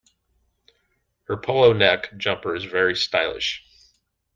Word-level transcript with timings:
Her 1.25 1.37
polo 1.37 1.73
neck 1.73 2.17
jumper 2.17 2.55
is 2.55 2.63
very 2.63 2.95
stylish 2.95 3.63